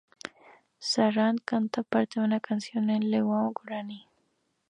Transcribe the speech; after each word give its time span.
Serrat 0.79 1.35
canta 1.45 1.83
parte 1.83 2.19
de 2.19 2.25
una 2.25 2.39
canción 2.39 2.89
en 2.89 3.11
lengua 3.11 3.51
guaraní. 3.53 4.07